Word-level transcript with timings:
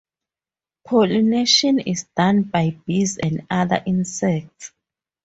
Pollination 0.83 1.77
is 1.77 2.07
done 2.17 2.41
by 2.41 2.75
bees 2.87 3.19
and 3.21 3.45
other 3.51 3.83
insects. 3.85 4.71